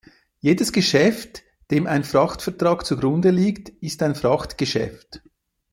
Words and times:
Jedes 0.39 0.73
Geschäft, 0.73 1.43
dem 1.69 1.85
ein 1.85 2.03
Frachtvertrag 2.03 2.87
zugrunde 2.87 3.29
liegt, 3.29 3.69
ist 3.83 4.01
ein 4.01 4.15
Frachtgeschäft. 4.15 5.21